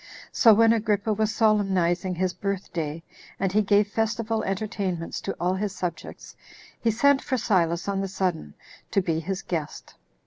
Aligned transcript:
So 0.31 0.51
when 0.55 0.73
Agrippa 0.73 1.13
was 1.13 1.31
solemnizing 1.31 2.15
his 2.15 2.33
birth 2.33 2.73
day, 2.73 3.03
and 3.39 3.51
he 3.51 3.61
gave 3.61 3.87
festival 3.87 4.41
entertainments 4.45 5.21
to 5.21 5.33
all 5.39 5.53
his 5.53 5.75
subjects, 5.75 6.35
he 6.79 6.89
sent 6.89 7.21
for 7.21 7.37
Silas 7.37 7.87
on 7.87 8.01
the 8.01 8.07
sudden 8.07 8.55
to 8.89 9.01
be 9.03 9.19
his 9.19 9.43
guest. 9.43 9.93